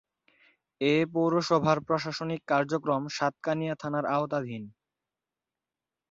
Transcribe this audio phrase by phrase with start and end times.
[0.81, 4.63] এ পৌরসভার প্রশাসনিক কার্যক্রম সাতকানিয়া থানার আওতাধীন।